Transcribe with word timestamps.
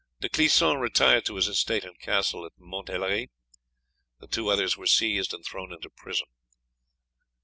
De 0.19 0.27
Clisson 0.29 0.79
retired 0.79 1.23
to 1.25 1.35
his 1.35 1.47
estate 1.47 1.83
and 1.85 1.99
castle 1.99 2.43
at 2.43 2.53
Montelhery, 2.57 3.29
the 4.19 4.25
two 4.25 4.47
others 4.49 4.75
were 4.75 4.87
seized 4.87 5.31
and 5.31 5.45
thrown 5.45 5.71
into 5.71 5.91
prison. 5.91 6.25